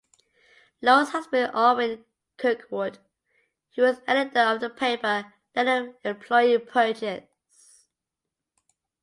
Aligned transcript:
Laura's 0.81 1.09
husband 1.09 1.51
Irwin 1.53 2.03
Kirkwood, 2.37 2.97
who 3.75 3.83
was 3.83 4.01
editor 4.07 4.39
of 4.39 4.59
the 4.59 4.69
paper, 4.71 5.31
led 5.55 5.67
the 5.67 5.93
employee 6.09 6.57
purchase. 6.57 7.85